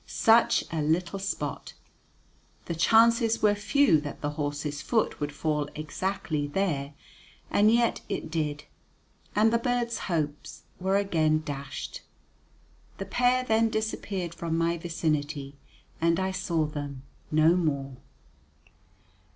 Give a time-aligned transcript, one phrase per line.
[0.07, 1.73] Such a little spot,
[2.65, 6.95] the chances were few that the horse's foot would fall exactly there;
[7.51, 8.63] and yet it did,
[9.35, 12.01] and the birds' hopes were again dashed.
[12.97, 15.55] The pair then disappeared from my vicinity,
[16.01, 17.97] and I saw them no more.